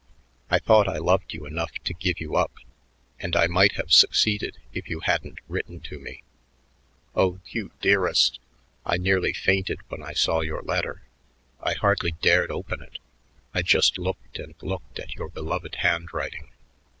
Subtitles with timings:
[0.49, 2.53] I thought I loved you enough to give you up
[3.19, 6.23] and I might have succeeded if you hadn't written to me.
[7.15, 8.39] Oh, Hugh dearest,
[8.83, 11.03] I nearly fainted when I saw your letter.
[11.61, 12.97] I hardly dared open it
[13.53, 16.49] I just looked and looked at your beloved handwriting.